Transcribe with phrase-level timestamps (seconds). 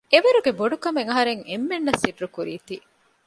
[0.13, 2.75] އެވަރުގެ ބޮޑުކަމެއް އަހަރެން އެންމެންނަށް ސިއްރުކުރީތީ